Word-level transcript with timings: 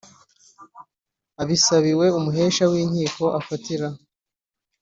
abisabiwe 1.41 2.05
Umuhesha 2.19 2.63
w 2.71 2.73
inkiko 2.83 3.23
afatira 3.39 3.87